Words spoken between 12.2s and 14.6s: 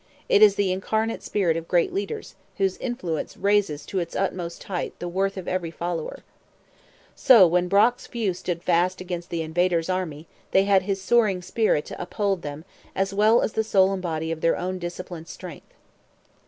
them as well as the soul and body of their